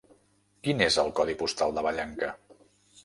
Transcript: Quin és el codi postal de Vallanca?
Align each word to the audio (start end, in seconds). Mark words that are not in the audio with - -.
Quin 0.67 0.81
és 0.85 0.97
el 1.03 1.13
codi 1.21 1.37
postal 1.43 1.77
de 1.79 1.85
Vallanca? 1.89 2.33